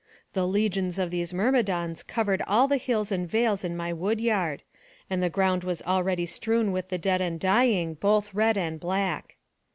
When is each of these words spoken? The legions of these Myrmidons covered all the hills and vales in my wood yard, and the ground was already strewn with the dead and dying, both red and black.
The 0.33 0.47
legions 0.47 0.97
of 0.97 1.11
these 1.11 1.31
Myrmidons 1.31 2.01
covered 2.01 2.41
all 2.47 2.67
the 2.67 2.77
hills 2.77 3.11
and 3.11 3.29
vales 3.29 3.63
in 3.63 3.77
my 3.77 3.93
wood 3.93 4.19
yard, 4.19 4.63
and 5.11 5.21
the 5.21 5.29
ground 5.29 5.63
was 5.63 5.83
already 5.83 6.25
strewn 6.25 6.71
with 6.71 6.89
the 6.89 6.97
dead 6.97 7.21
and 7.21 7.39
dying, 7.39 7.93
both 7.93 8.33
red 8.33 8.57
and 8.57 8.79
black. 8.79 9.35